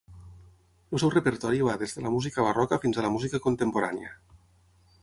El 0.95 1.01
seu 1.03 1.11
repertori 1.15 1.61
va 1.67 1.75
des 1.83 1.93
de 1.99 2.05
la 2.07 2.15
música 2.17 2.47
barroca 2.49 2.81
fins 2.87 2.99
a 3.03 3.07
la 3.09 3.13
música 3.19 3.43
contemporània. 3.47 4.17